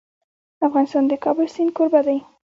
[0.67, 2.17] افغانستان د د کابل سیند کوربه دی.